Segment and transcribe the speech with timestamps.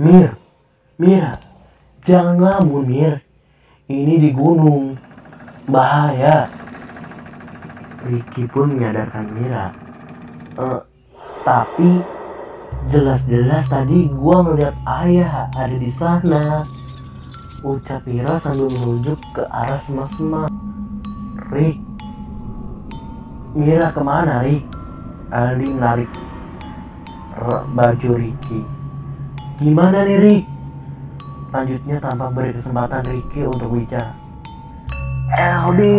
[0.00, 0.32] Mir,
[0.96, 1.36] Mira,
[2.08, 3.20] jangan ngelamun Mir.
[3.84, 4.96] Ini di gunung,
[5.68, 6.48] bahaya.
[8.08, 9.76] Ricky pun menyadarkan Mira.
[10.56, 10.80] "Eh,
[11.44, 12.00] tapi
[12.88, 14.72] jelas-jelas tadi gua ngeliat
[15.04, 16.64] ayah ada di sana.
[17.60, 20.48] Ucap Mira sambil menunjuk ke arah semak-semak.
[21.52, 21.76] Rick,
[23.52, 24.64] Mira ke mana Rick?
[25.28, 26.10] Aldi menarik
[27.76, 28.79] baju Ricky.
[29.60, 30.44] Gimana nih Rick?
[31.52, 34.16] Lanjutnya tanpa beri kesempatan Ricky untuk bicara.
[35.36, 35.92] Aldi.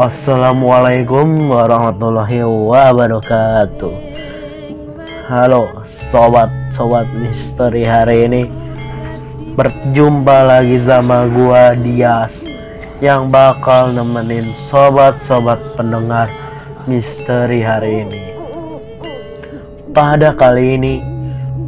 [0.00, 3.92] Assalamualaikum warahmatullahi wabarakatuh.
[5.28, 8.42] Halo sobat-sobat misteri hari ini
[9.52, 12.40] Berjumpa lagi sama gua Dias
[13.04, 16.32] Yang bakal nemenin sobat-sobat pendengar
[16.88, 18.20] misteri hari ini
[19.92, 21.04] Pada kali ini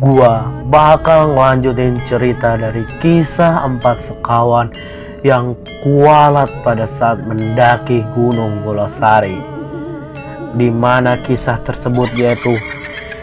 [0.01, 4.73] gua bakal ngelanjutin cerita dari kisah empat sekawan
[5.23, 5.55] yang
[5.87, 9.39] kualat pada saat mendaki Gunung Golosari
[10.53, 12.53] di mana kisah tersebut yaitu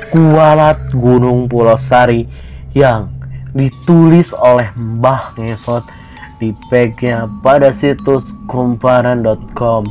[0.09, 2.25] kualat Gunung Pulosari
[2.73, 3.13] yang
[3.53, 5.85] ditulis oleh Mbah Ngesot
[6.41, 9.83] di page-nya pada situs kumparan.com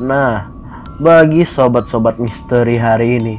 [0.00, 0.48] nah
[1.02, 3.36] bagi sobat-sobat misteri hari ini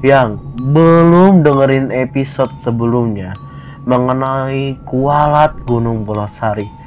[0.00, 0.40] yang
[0.72, 3.36] belum dengerin episode sebelumnya
[3.84, 6.79] mengenai kualat Gunung Pulosari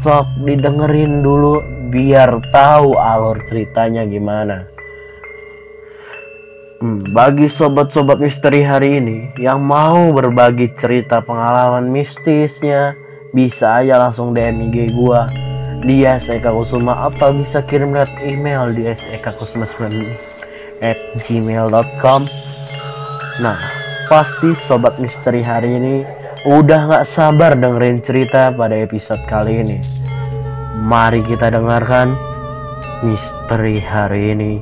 [0.00, 1.60] sok didengerin dulu
[1.92, 4.64] biar tahu alur ceritanya gimana.
[6.80, 12.96] Hmm, bagi sobat-sobat misteri hari ini yang mau berbagi cerita pengalaman mistisnya,
[13.36, 15.28] bisa aja langsung DM IG gua
[15.84, 19.84] di Eka Kusuma atau bisa kirim lewat email di sekakusuma9
[20.80, 22.24] at gmail.com
[23.40, 23.60] Nah,
[24.08, 29.76] pasti sobat misteri hari ini udah gak sabar dengerin cerita pada episode kali ini.
[30.80, 32.16] Mari kita dengarkan
[33.04, 34.52] misteri hari ini.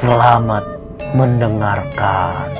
[0.00, 0.64] Selamat
[1.12, 2.56] mendengarkan.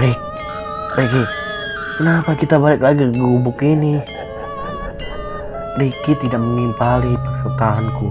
[0.00, 0.20] Rick,
[0.96, 1.24] Ricky,
[2.00, 4.15] kenapa kita balik lagi ke gubuk ini?
[5.76, 8.08] Ricky tidak mengimpali perkataanku.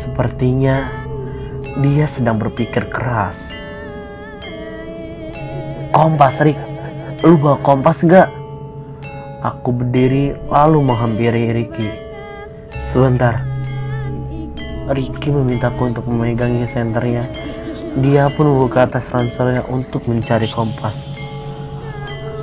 [0.00, 0.88] Sepertinya
[1.84, 3.52] dia sedang berpikir keras.
[5.92, 6.56] Kompas, Rick.
[7.28, 8.28] Lu bawa kompas nggak?
[9.44, 11.92] Aku berdiri lalu menghampiri Ricky.
[12.88, 13.44] Sebentar.
[14.88, 17.28] Ricky memintaku untuk memegangi senternya.
[18.00, 20.96] Dia pun membuka tas ranselnya untuk mencari kompas.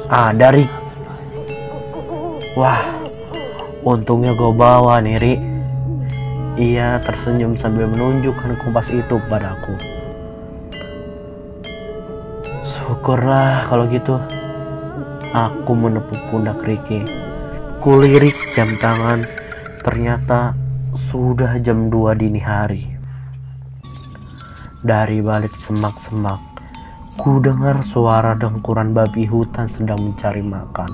[0.06, 0.70] Ada Rick.
[2.54, 3.05] Wah,
[3.86, 5.34] Untungnya gue bawa nih, Ri.
[6.58, 9.78] Ia tersenyum sambil menunjukkan kompas itu padaku.
[12.66, 14.18] Syukurlah kalau gitu.
[15.38, 17.06] Aku menepuk pundak Ricky.
[17.78, 19.22] Kulirik jam tangan.
[19.86, 20.58] Ternyata
[21.14, 22.90] sudah jam 2 dini hari.
[24.82, 26.42] Dari balik semak-semak,
[27.22, 30.90] ku dengar suara dengkuran babi hutan sedang mencari makan.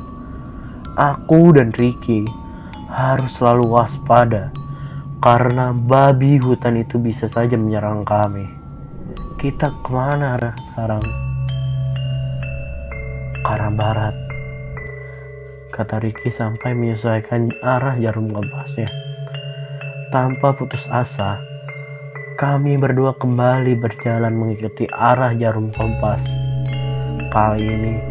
[0.99, 2.27] Aku dan Ricky
[2.91, 4.51] harus selalu waspada
[5.23, 8.51] karena babi hutan itu bisa saja menyerang kami.
[9.39, 11.03] Kita ke mana arah sekarang?
[13.41, 14.15] Ke arah barat.
[15.71, 18.91] Kata Ricky sampai menyesuaikan arah jarum kompasnya.
[20.11, 21.39] Tanpa putus asa,
[22.35, 26.25] Kami berdua kembali berjalan mengikuti arah jarum kompas.
[27.29, 28.10] Kali ini,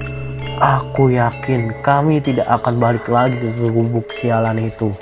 [0.60, 4.92] aku yakin kami tidak akan balik lagi ke gubuk sialan itu.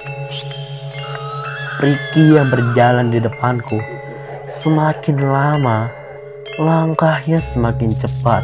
[1.78, 3.78] Ricky yang berjalan di depanku,
[4.50, 5.90] semakin lama
[6.58, 8.42] langkahnya semakin cepat.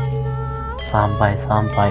[0.86, 1.90] Sampai-sampai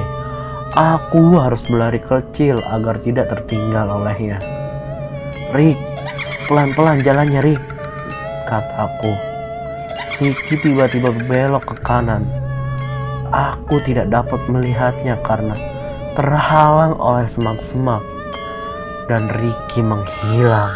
[0.71, 4.39] aku harus berlari kecil agar tidak tertinggal olehnya.
[5.51, 5.75] Rick,
[6.47, 7.63] pelan-pelan jalannya Rick,
[8.47, 9.13] kataku.
[10.23, 12.42] Ricky tiba-tiba belok ke kanan.
[13.33, 15.57] Aku tidak dapat melihatnya karena
[16.13, 18.05] terhalang oleh semak-semak
[19.09, 20.69] dan Ricky menghilang.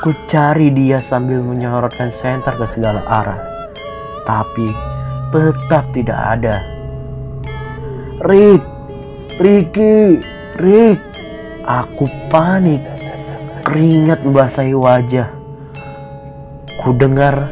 [0.00, 3.40] Ku cari dia sambil menyorotkan senter ke segala arah,
[4.24, 4.72] tapi
[5.28, 6.64] tetap tidak ada.
[8.24, 8.64] Rick,
[9.36, 10.24] Ricky,
[10.56, 11.00] Rick,
[11.68, 12.80] aku panik.
[13.64, 15.28] Keringat membasahi wajah.
[16.84, 17.48] Ku dengar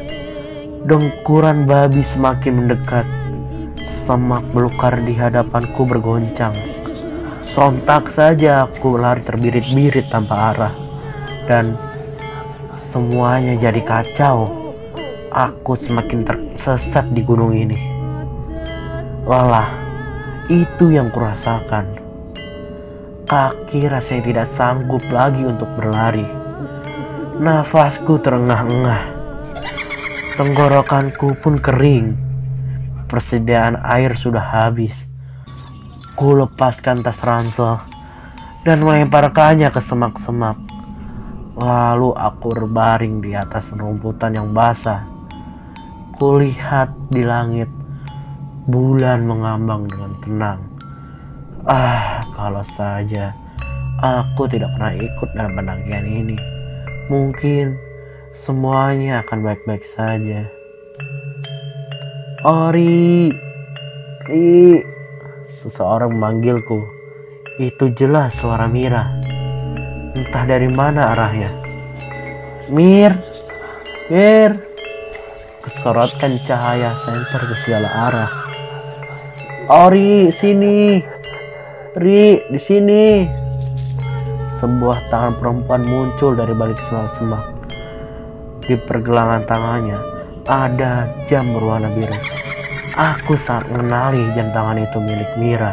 [0.84, 3.21] dengkuran babi semakin mendekat.
[4.02, 6.50] Semak belukar di hadapanku bergoncang.
[7.46, 10.75] Sontak saja aku lari terbirit-birit tanpa arah.
[11.46, 11.78] Dan
[12.90, 14.50] semuanya jadi kacau.
[15.31, 17.78] Aku semakin tersesat di gunung ini.
[19.22, 19.70] Lelah,
[20.50, 22.02] itu yang kurasakan.
[23.22, 26.26] Kaki rasanya tidak sanggup lagi untuk berlari.
[27.38, 29.02] Nafasku terengah-engah.
[30.34, 32.31] Tenggorokanku pun kering.
[33.12, 34.96] Persediaan air sudah habis.
[36.16, 37.76] Ku lepaskan tas ransel
[38.64, 40.56] dan melemparkannya ke semak-semak.
[41.60, 45.04] Lalu aku berbaring di atas rumputan yang basah.
[46.16, 47.68] Kulihat di langit
[48.64, 50.60] bulan mengambang dengan tenang.
[51.68, 53.36] Ah, kalau saja
[54.00, 56.38] aku tidak pernah ikut dalam pendakian ini,
[57.12, 57.76] mungkin
[58.32, 60.61] semuanya akan baik-baik saja.
[62.42, 63.30] Ori,
[64.26, 64.82] Ri,
[65.54, 66.82] seseorang memanggilku.
[67.62, 69.14] Itu jelas suara Mira.
[70.10, 71.54] Entah dari mana arahnya.
[72.66, 73.14] Mir,
[74.10, 74.58] Mir,
[75.62, 78.30] kesorotkan cahaya senter ke segala arah.
[79.70, 80.98] Ori, sini.
[81.94, 83.22] Ri, di sini.
[84.58, 87.54] Sebuah tangan perempuan muncul dari balik semak-semak.
[88.66, 90.11] Di pergelangan tangannya
[90.46, 92.14] ada jam berwarna biru.
[92.92, 95.72] Aku sangat mengenali jam tangan itu milik Mira.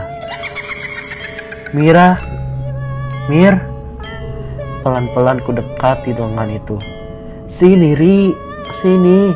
[1.76, 2.18] Mira,
[3.30, 3.62] Mir,
[4.80, 6.80] Pelan-pelan ku dekati lengan itu.
[7.52, 8.32] Sini, Ri,
[8.80, 9.36] sini.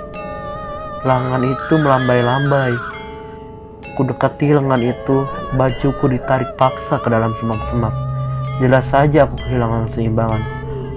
[1.03, 2.71] Lengan itu melambai-lambai.
[3.99, 5.27] Ku dekati lengan itu,
[5.59, 7.91] bajuku ditarik paksa ke dalam semak-semak.
[8.63, 10.41] Jelas saja aku kehilangan seimbangan.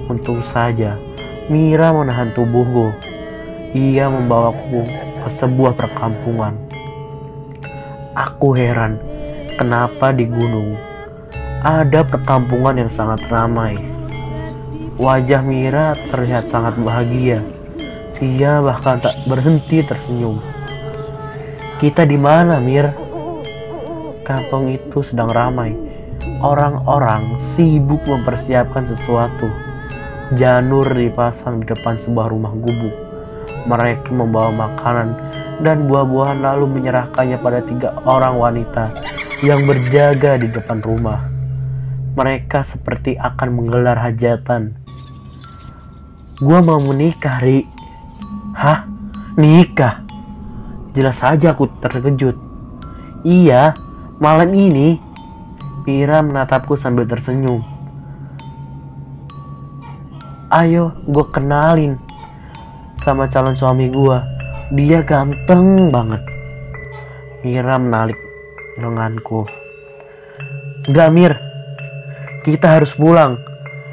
[0.07, 0.95] Untung saja,
[1.51, 2.95] Mira menahan tubuhku.
[3.77, 4.89] Ia membawaku
[5.21, 6.57] ke sebuah perkampungan.
[8.17, 8.97] Aku heran,
[9.61, 10.81] kenapa di gunung
[11.61, 13.77] ada perkampungan yang sangat ramai.
[14.97, 17.45] Wajah Mira terlihat sangat bahagia.
[18.17, 20.41] Ia bahkan tak berhenti tersenyum.
[21.77, 22.97] Kita di mana, Mir?
[24.25, 25.77] Kampung itu sedang ramai.
[26.41, 29.53] Orang-orang sibuk mempersiapkan sesuatu.
[30.33, 33.06] Janur dipasang di depan sebuah rumah gubuk.
[33.67, 35.09] Mereka membawa makanan
[35.61, 38.95] dan buah-buahan lalu menyerahkannya pada tiga orang wanita
[39.43, 41.27] yang berjaga di depan rumah.
[42.17, 44.87] Mereka seperti akan menggelar hajatan
[46.37, 47.65] Gua mau menikah, Ri.
[48.53, 48.85] Hah?
[49.41, 50.05] Nikah?
[50.93, 52.37] Jelas saja aku terkejut.
[53.25, 53.73] Iya,
[54.21, 55.01] malam ini.
[55.89, 57.65] Pira menatapku sambil tersenyum.
[60.53, 61.97] Ayo, gue kenalin
[63.07, 64.19] sama calon suami gue.
[64.75, 66.27] Dia ganteng banget.
[67.47, 68.19] Mira menalik
[68.83, 69.47] lenganku.
[70.91, 71.39] Gak Mir,
[72.43, 73.39] kita harus pulang.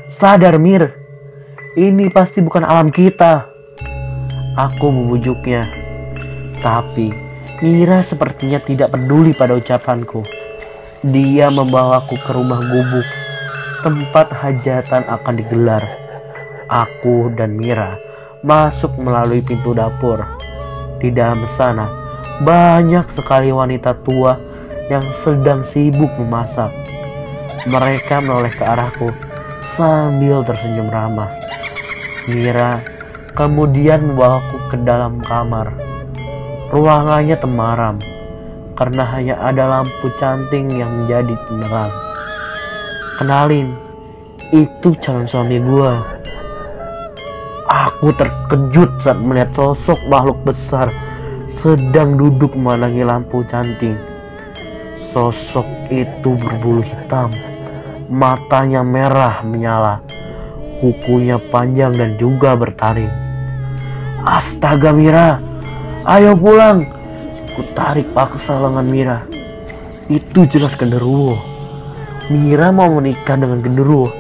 [0.10, 0.98] Sadar Mir,
[1.78, 3.46] ini pasti bukan alam kita.
[4.58, 5.62] Aku membujuknya.
[6.66, 7.14] Tapi
[7.62, 10.26] Mira sepertinya tidak peduli pada ucapanku.
[11.06, 13.06] Dia membawaku ke rumah gubuk.
[13.86, 15.86] Tempat hajatan akan digelar.
[16.66, 18.13] Aku dan Mira
[18.44, 20.20] masuk melalui pintu dapur.
[21.00, 21.88] Di dalam sana
[22.44, 24.36] banyak sekali wanita tua
[24.92, 26.70] yang sedang sibuk memasak.
[27.64, 29.10] Mereka menoleh ke arahku
[29.64, 31.32] sambil tersenyum ramah.
[32.28, 32.84] Mira
[33.32, 35.72] kemudian membawaku ke dalam kamar.
[36.76, 37.96] Ruangannya temaram
[38.76, 41.94] karena hanya ada lampu canting yang menjadi penerang.
[43.22, 43.72] Kenalin,
[44.52, 46.23] itu calon suami gua.
[48.04, 50.92] Aku terkejut saat melihat sosok makhluk besar
[51.48, 53.96] sedang duduk memandangi lampu canting.
[55.16, 57.32] Sosok itu berbulu hitam,
[58.12, 60.04] matanya merah menyala,
[60.84, 63.08] kukunya panjang dan juga bertaring.
[64.28, 65.40] Astaga Mira,
[66.04, 66.84] ayo pulang.
[67.56, 69.24] Ku tarik paksa lengan Mira.
[70.12, 71.40] Itu jelas genderuwo.
[72.28, 74.12] Mira mau menikah dengan genderuwo.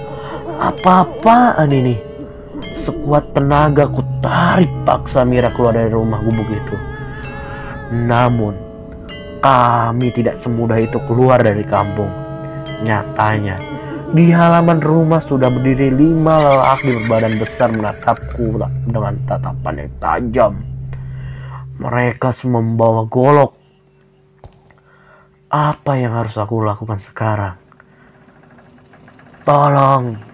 [0.55, 1.99] Apa-apaan ini?
[2.83, 6.75] Sekuat tenaga ku tarik paksa Mira keluar dari rumah gubuk itu.
[7.95, 8.51] Namun,
[9.39, 12.11] kami tidak semudah itu keluar dari kampung.
[12.83, 13.55] Nyatanya,
[14.11, 18.59] di halaman rumah sudah berdiri lima lelaki berbadan besar menatapku
[18.91, 20.53] dengan tatapan yang tajam.
[21.79, 23.55] Mereka semua membawa golok.
[25.47, 27.55] Apa yang harus aku lakukan sekarang?
[29.47, 30.32] Tolong,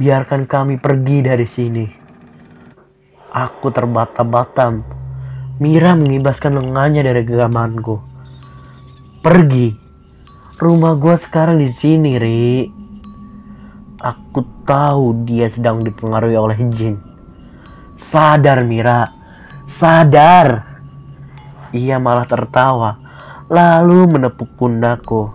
[0.00, 1.84] biarkan kami pergi dari sini.
[3.32, 4.72] Aku terbata-bata.
[5.56, 7.96] Mira mengibaskan lengannya dari genggamanku.
[9.24, 9.72] Pergi.
[10.60, 12.68] Rumah gua sekarang di sini, Ri.
[14.02, 16.98] Aku tahu dia sedang dipengaruhi oleh jin.
[17.96, 19.08] Sadar, Mira.
[19.64, 20.66] Sadar.
[21.72, 23.00] Ia malah tertawa,
[23.48, 25.32] lalu menepuk pundakku.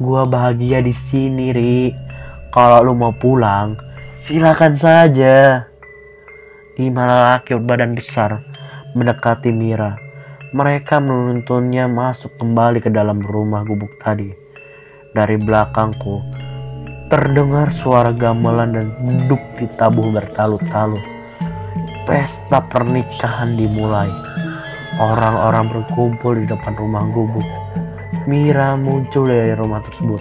[0.00, 2.11] Gua bahagia di sini, Ri.
[2.52, 3.80] Kalau lu mau pulang,
[4.20, 5.64] silakan saja.
[6.76, 8.44] Lima lelaki berbadan besar
[8.92, 9.96] mendekati Mira.
[10.52, 14.28] Mereka menuntunnya masuk kembali ke dalam rumah gubuk tadi.
[15.16, 16.20] Dari belakangku,
[17.08, 21.00] terdengar suara gamelan dan duduk ditabuh bertalu-talu.
[22.04, 24.12] Pesta pernikahan dimulai.
[25.00, 27.48] Orang-orang berkumpul di depan rumah gubuk.
[28.28, 30.20] Mira muncul dari rumah tersebut.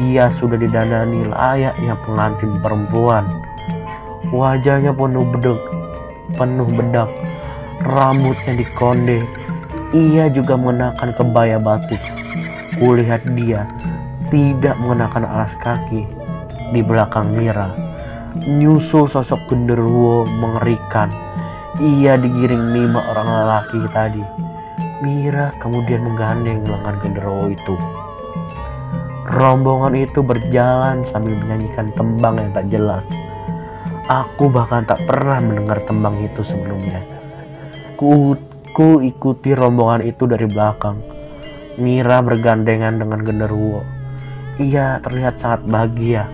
[0.00, 3.28] Ia sudah didandani layaknya pengantin perempuan.
[4.32, 5.60] Wajahnya penuh bedak,
[6.40, 7.10] penuh bedak
[7.84, 9.20] rambutnya dikonde.
[9.90, 12.00] Ia juga mengenakan kebaya batik.
[12.78, 13.66] Kulihat dia
[14.32, 16.06] tidak mengenakan alas kaki.
[16.70, 17.74] Di belakang Mira,
[18.38, 21.10] nyusul sosok genderuwo mengerikan.
[21.82, 24.22] Ia digiring lima orang lelaki tadi.
[25.02, 27.99] Mira kemudian menggandeng lengan genderuwo itu.
[29.30, 33.06] Rombongan itu berjalan sambil menyanyikan tembang yang tak jelas.
[34.10, 36.98] Aku bahkan tak pernah mendengar tembang itu sebelumnya.
[37.94, 38.34] Ku,
[38.74, 40.98] ku ikuti rombongan itu dari belakang.
[41.78, 43.86] Mira bergandengan dengan genderuwo.
[44.58, 46.26] Ia terlihat sangat bahagia.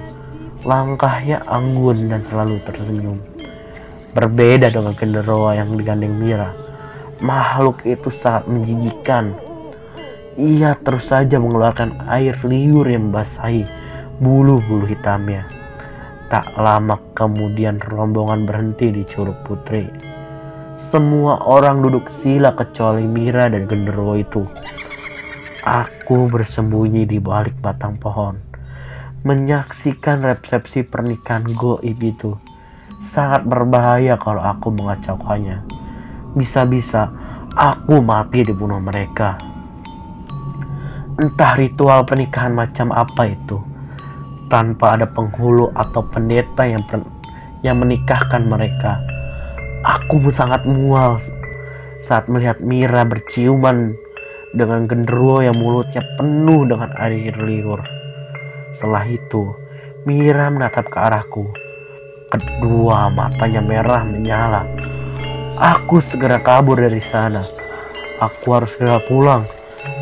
[0.64, 3.20] Langkahnya anggun dan selalu tersenyum.
[4.16, 6.48] Berbeda dengan genderuwo yang digandeng Mira.
[7.20, 9.36] Makhluk itu sangat menjijikan.
[10.37, 13.64] Ia terus saja mengeluarkan air liur yang membasahi
[14.21, 15.49] bulu-bulu hitamnya.
[16.28, 19.88] Tak lama kemudian rombongan berhenti di Curug Putri.
[20.93, 24.45] Semua orang duduk sila kecuali Mira dan genderuwo itu.
[25.64, 28.37] Aku bersembunyi di balik batang pohon,
[29.25, 32.37] menyaksikan resepsi pernikahan goib itu.
[33.09, 35.64] Sangat berbahaya kalau aku mengacaukannya.
[36.37, 37.09] Bisa-bisa
[37.57, 39.55] aku mati dibunuh mereka.
[41.16, 43.56] Entah ritual pernikahan macam apa itu,
[44.52, 46.85] tanpa ada penghulu atau pendeta yang
[47.64, 49.00] yang menikahkan mereka
[49.87, 51.23] Aku sangat mual
[52.02, 53.94] saat melihat Mira berciuman
[54.50, 57.78] dengan genderuwo yang mulutnya penuh dengan air liur.
[58.75, 59.54] Setelah itu,
[60.02, 61.46] Mira menatap ke arahku.
[62.35, 64.66] Kedua matanya merah menyala.
[65.54, 67.46] Aku segera kabur dari sana.
[68.18, 69.46] Aku harus segera pulang,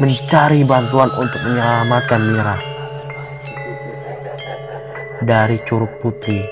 [0.02, 2.56] mencari bantuan untuk menyelamatkan Mira.
[5.24, 6.44] Dari Curug Putih,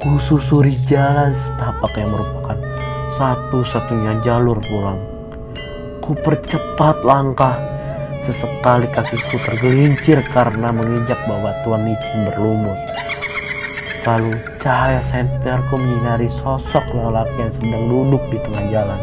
[0.00, 2.58] kususuri jalan setapak yang merupakan
[3.20, 4.98] satu-satunya jalur pulang.
[6.00, 7.54] Ku percepat langkah,
[8.24, 12.78] sesekali kakiku tergelincir karena menginjak batuan licin berlumut.
[14.00, 14.32] Lalu
[14.64, 19.00] cahaya senterku menyinari sosok lelaki yang sedang duduk di tengah jalan.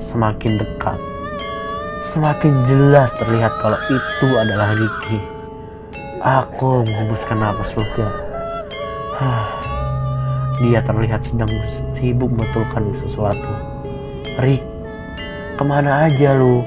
[0.00, 0.96] Semakin dekat,
[2.18, 5.22] semakin jelas terlihat kalau itu adalah Ricky.
[6.18, 8.10] Aku menghembuskan napas lega.
[10.58, 11.46] Dia terlihat sedang
[11.94, 13.54] sibuk membetulkan sesuatu.
[14.42, 14.66] Rick,
[15.54, 16.66] ke mana aja lu?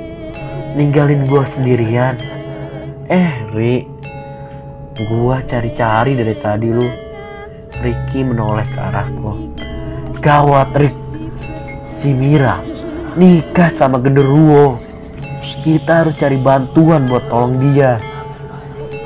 [0.80, 2.16] Ninggalin gua sendirian.
[3.12, 3.92] Eh, Rick,
[5.12, 6.88] gua cari-cari dari tadi lu.
[7.84, 9.52] Ricky menoleh ke arahku.
[10.24, 10.96] Gawat, Rick.
[11.92, 12.56] Si Mira
[13.20, 14.80] nikah sama genderuwo.
[15.62, 18.02] Kita harus cari bantuan buat tolong dia.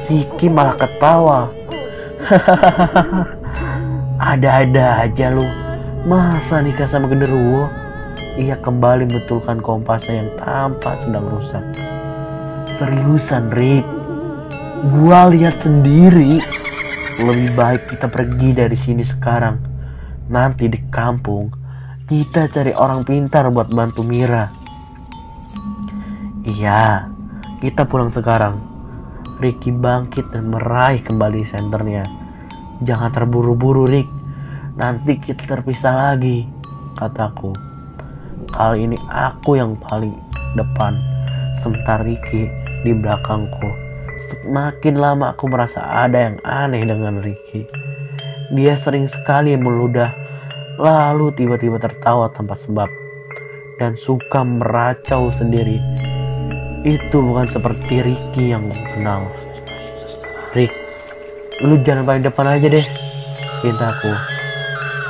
[0.07, 1.51] Ricky malah ketawa.
[4.31, 5.43] Ada-ada aja lu.
[6.07, 7.67] Masa nikah sama genderuwo?
[8.39, 11.63] Ia kembali membetulkan kompasnya yang tampak sedang rusak.
[12.71, 13.83] Seriusan, Rick.
[14.95, 16.39] Gua lihat sendiri.
[17.19, 19.59] Lebih baik kita pergi dari sini sekarang.
[20.31, 21.51] Nanti di kampung,
[22.07, 24.64] kita cari orang pintar buat bantu Mira.
[26.45, 27.09] Iya,
[27.57, 28.61] kita pulang sekarang.
[29.41, 32.05] Ricky bangkit dan meraih kembali senternya.
[32.85, 34.05] Jangan terburu-buru, Rick.
[34.77, 36.45] Nanti kita terpisah lagi,
[37.01, 37.49] kataku.
[38.53, 40.13] Kali ini aku yang paling
[40.53, 41.01] depan,
[41.65, 42.45] sementara Ricky
[42.85, 43.69] di belakangku.
[44.29, 47.65] Semakin lama aku merasa ada yang aneh dengan Ricky.
[48.53, 50.13] Dia sering sekali meludah,
[50.77, 52.93] lalu tiba-tiba tertawa tanpa sebab,
[53.81, 55.81] dan suka meracau sendiri.
[56.85, 59.25] Itu bukan seperti Ricky yang kenal.
[60.53, 60.69] Rick,
[61.65, 62.85] lu jangan paling depan aja deh,
[63.65, 64.13] pintaku.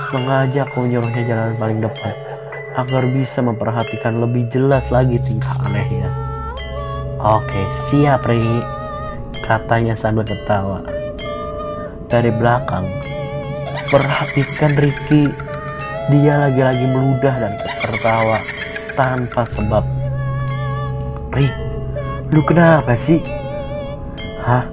[0.08, 2.15] Sengaja aku menyuruhnya jalan paling depan
[2.79, 6.08] agar bisa memperhatikan lebih jelas lagi tingkah anehnya.
[7.20, 8.39] Oke, siap Ri,
[9.44, 10.79] katanya sambil ketawa.
[12.08, 12.88] Dari belakang,
[13.91, 15.27] perhatikan Ricky.
[16.08, 17.53] Dia lagi-lagi meludah dan
[17.84, 18.39] tertawa
[18.96, 19.84] tanpa sebab.
[21.34, 21.64] Rik,
[22.34, 23.22] lu kenapa sih?
[24.41, 24.65] Hah?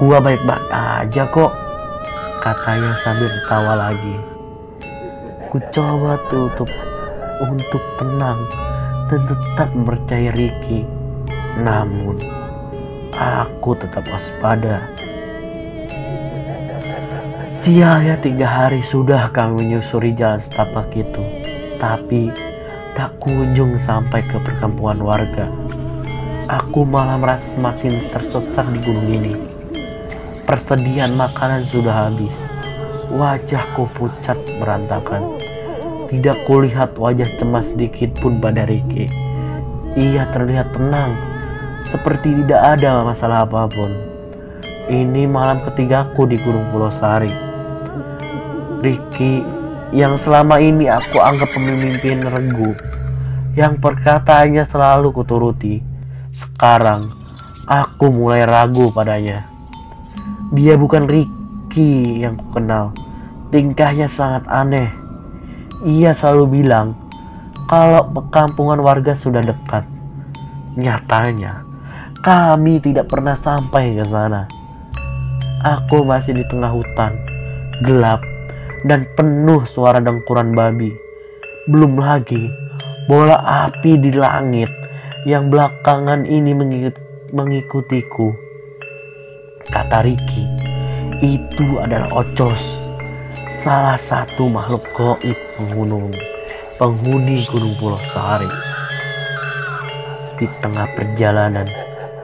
[0.00, 1.52] Gua baik-baik aja kok,
[2.40, 4.16] katanya sambil ketawa lagi.
[5.52, 6.70] Ku coba tutup
[7.44, 8.40] untuk tenang
[9.12, 10.88] dan tetap mempercayai Ricky.
[11.60, 12.16] Namun,
[13.12, 14.88] aku tetap waspada.
[17.60, 21.20] Sialnya tiga hari sudah kami menyusuri jalan setapak itu,
[21.76, 22.32] tapi
[22.96, 25.44] tak kunjung sampai ke perkampungan warga.
[26.50, 29.38] Aku malah merasa semakin tersesat di gunung ini.
[30.42, 32.34] Persediaan makanan sudah habis.
[33.06, 35.38] Wajahku pucat berantakan.
[36.10, 39.06] Tidak kulihat wajah cemas sedikit pun pada Ricky.
[39.94, 41.14] Ia terlihat tenang,
[41.86, 43.94] seperti tidak ada masalah apa pun.
[44.90, 47.30] Ini malam ketigaku di Gunung Pulau Sari.
[48.82, 49.46] Ricky
[49.94, 52.74] yang selama ini aku anggap pemimpin regu,
[53.54, 55.89] yang perkataannya selalu kuturuti.
[56.30, 57.10] Sekarang
[57.66, 59.42] aku mulai ragu padanya.
[60.54, 62.94] Dia bukan Ricky yang kukenal.
[63.50, 64.90] Tingkahnya sangat aneh.
[65.82, 66.94] Ia selalu bilang
[67.66, 69.82] kalau perkampungan warga sudah dekat.
[70.78, 71.66] Nyatanya,
[72.22, 74.46] kami tidak pernah sampai ke sana.
[75.66, 77.18] Aku masih di tengah hutan,
[77.82, 78.22] gelap,
[78.86, 80.94] dan penuh suara dengkuran babi.
[81.66, 82.48] Belum lagi
[83.10, 84.79] bola api di langit
[85.28, 86.56] yang belakangan ini
[87.34, 88.32] mengikutiku.
[89.68, 90.44] Kata Ricky
[91.20, 92.62] itu adalah Ocos,
[93.60, 96.16] salah satu makhluk goib penghuni,
[96.80, 98.48] penghuni Gunung Pulau Sari.
[100.40, 101.68] Di tengah perjalanan,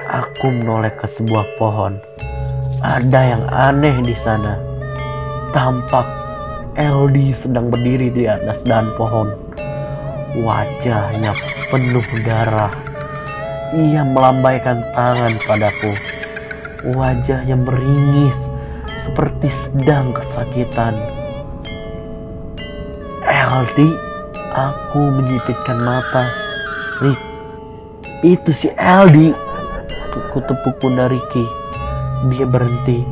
[0.09, 2.01] aku menoleh ke sebuah pohon.
[2.81, 4.57] Ada yang aneh di sana.
[5.53, 6.09] Tampak
[6.81, 9.29] Eldi sedang berdiri di atas dahan pohon.
[10.37, 11.33] Wajahnya
[11.69, 12.86] penuh darah.
[13.75, 15.91] Ia melambaikan tangan padaku.
[16.95, 18.39] Wajahnya meringis
[19.03, 20.95] seperti sedang kesakitan.
[23.27, 23.91] Eldi,
[24.55, 26.31] aku menyipitkan mata.
[27.03, 27.19] Rick,
[28.23, 29.35] itu si Eldi.
[30.31, 31.45] Ku tepuk pundak Ricky.
[32.31, 33.03] Dia berhenti,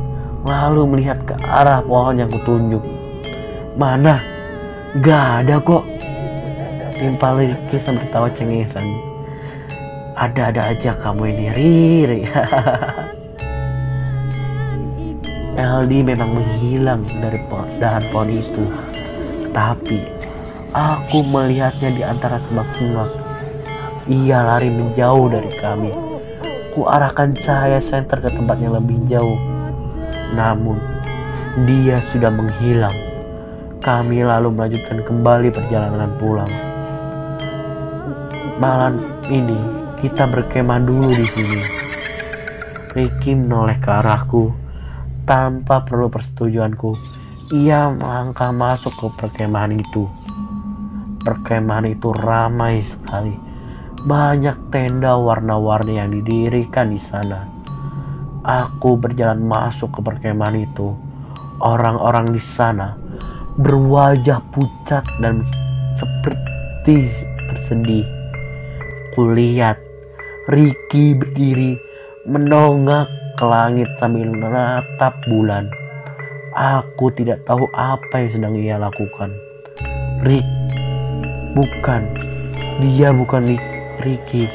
[0.47, 2.81] lalu melihat ke arah pohon yang kutunjuk.
[3.75, 4.23] Mana?
[5.03, 5.83] Gak ada kok.
[6.95, 9.14] Timpal Ricky sambil tawa cengisan.
[10.15, 12.21] Ada-ada aja kamu ini, Riri.
[15.59, 17.35] LD memang menghilang dari
[17.83, 18.63] dahan pohon itu.
[19.51, 19.99] Tapi
[20.71, 23.11] aku melihatnya di antara semak-semak.
[24.07, 25.91] Ia lari menjauh dari kami.
[26.71, 29.35] Ku arahkan cahaya senter ke tempat yang lebih jauh.
[30.31, 30.79] Namun,
[31.67, 32.95] dia sudah menghilang.
[33.83, 36.51] Kami lalu melanjutkan kembali perjalanan pulang.
[38.55, 41.61] Malam ini kita berkemah dulu di sini.
[42.93, 44.53] Ricky menoleh ke arahku
[45.25, 46.93] tanpa perlu persetujuanku,
[47.49, 50.05] ia melangkah masuk ke perkemahan itu.
[51.25, 53.33] Perkemahan itu ramai sekali.
[54.05, 57.49] Banyak tenda warna-warni yang didirikan di sana.
[58.45, 60.93] Aku berjalan masuk ke perkemahan itu.
[61.57, 62.93] Orang-orang di sana
[63.57, 65.41] berwajah pucat dan
[65.97, 67.09] seperti
[67.49, 68.05] bersedih.
[69.17, 69.84] Kulihat
[70.45, 71.73] Ricky berdiri
[72.29, 75.73] menongak ke langit sambil menatap bulan.
[76.53, 79.33] Aku tidak tahu apa yang sedang ia lakukan.
[80.21, 80.45] Rick.
[81.57, 82.05] Bukan.
[82.77, 83.57] Dia bukan
[84.05, 84.45] Ricky.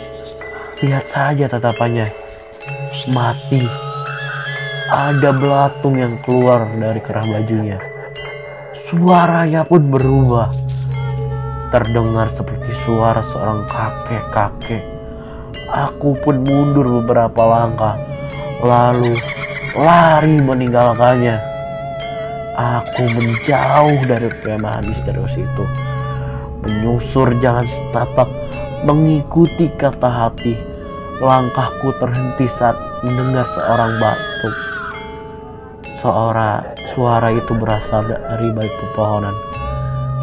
[0.78, 2.06] Lihat saja tatapannya.
[3.10, 3.66] Mati.
[4.94, 7.82] Ada belatung yang keluar dari kerah bajunya.
[8.86, 10.54] Suaranya pun berubah.
[11.74, 14.99] Terdengar seperti suara seorang kakek-kakek.
[15.80, 17.96] Aku pun mundur beberapa langkah.
[18.60, 19.16] Lalu
[19.72, 21.40] lari meninggalkannya.
[22.60, 25.64] Aku menjauh dari kemahan misterius itu.
[26.60, 28.28] Menyusur jalan setapak,
[28.84, 30.52] mengikuti kata hati.
[31.24, 34.56] Langkahku terhenti saat mendengar seorang batuk.
[36.04, 39.36] Seorang suara itu berasal dari balik pepohonan.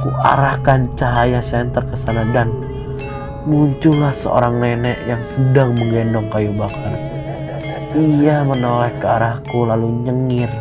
[0.06, 2.54] Ku arahkan cahaya senter ke sana dan
[3.48, 7.00] muncullah seorang nenek yang sedang menggendong kayu bakar.
[7.96, 10.52] Ia menoleh ke arahku lalu nyengir.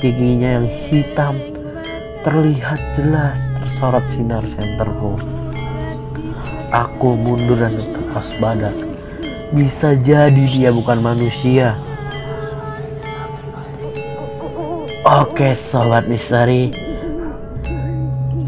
[0.00, 1.36] Giginya yang hitam
[2.24, 5.20] terlihat jelas tersorot sinar senterku.
[6.72, 8.72] Aku mundur dan tetap waspada.
[9.52, 11.76] Bisa jadi dia bukan manusia.
[15.06, 16.85] Oke sobat misteri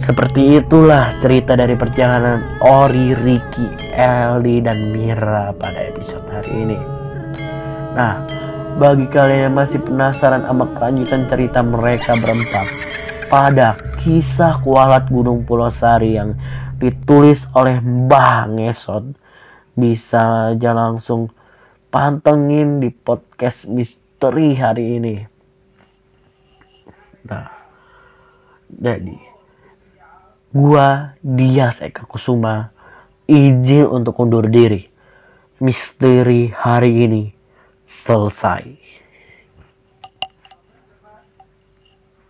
[0.09, 6.79] Seperti itulah cerita dari perjalanan Ori, Ricky, Eldi, dan Mira pada episode hari ini.
[7.93, 8.25] Nah
[8.81, 12.67] bagi kalian yang masih penasaran sama kelanjutan cerita mereka berempat
[13.29, 16.39] Pada kisah kualat Gunung Pulau Sari yang
[16.81, 19.13] ditulis oleh Mbah Ngesot
[19.77, 21.29] Bisa aja langsung
[21.93, 25.17] pantengin di podcast misteri hari ini.
[27.29, 27.49] Nah,
[28.73, 29.28] jadi
[30.59, 32.75] gua dia Eka Kusuma
[33.31, 34.91] izin untuk undur diri.
[35.63, 37.23] Misteri hari ini
[37.87, 38.75] selesai.